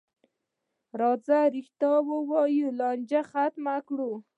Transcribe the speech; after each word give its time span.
راځئ 0.99 1.45
رښتیا 1.55 1.93
ووایو، 2.07 2.67
لانجه 2.79 3.21
ختمه 3.31 3.75
کړو. 3.87 4.11